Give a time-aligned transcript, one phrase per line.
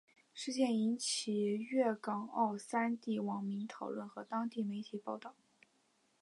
[0.33, 5.35] 事件引起粤港澳三地网民讨论和当地媒体报导。